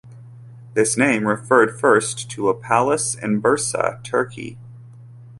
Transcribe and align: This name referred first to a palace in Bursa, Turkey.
This 0.73 0.97
name 0.97 1.27
referred 1.27 1.79
first 1.79 2.27
to 2.31 2.49
a 2.49 2.55
palace 2.55 3.13
in 3.13 3.39
Bursa, 3.39 4.01
Turkey. 4.03 4.57